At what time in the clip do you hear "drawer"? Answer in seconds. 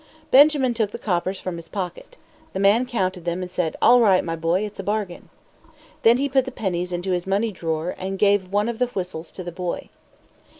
7.51-7.93